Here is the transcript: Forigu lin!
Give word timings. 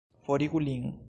Forigu 0.25 0.59
lin! 0.67 0.93